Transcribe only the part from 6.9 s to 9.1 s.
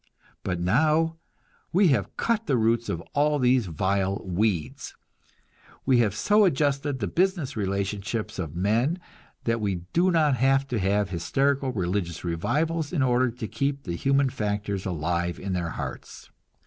the business relationships of men